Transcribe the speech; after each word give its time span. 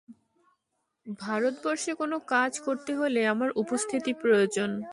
ভারতবর্ষে 1.19 1.91
কোন 1.93 2.11
কাজ 2.27 2.51
করতে 2.59 2.91
হলে, 2.95 3.21
আমার 3.27 3.49
উপস্থিতি 3.55 4.11
প্রয়োজন। 4.13 4.69